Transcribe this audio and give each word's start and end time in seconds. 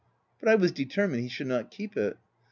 But 0.39 0.49
I 0.49 0.55
was 0.55 0.71
determined 0.71 1.21
he 1.21 1.29
should 1.29 1.45
not 1.45 1.69
keep 1.69 1.95
it. 1.95 2.17